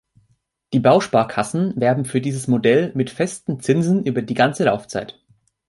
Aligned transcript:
Die 0.73 0.79
Bausparkassen 0.79 1.79
werben 1.79 2.05
für 2.05 2.21
dieses 2.21 2.47
Modell 2.47 2.91
mit 2.95 3.11
festen 3.11 3.59
Zinsen 3.59 4.03
über 4.03 4.23
die 4.23 4.33
ganze 4.33 4.63
Laufzeit. 4.63 5.21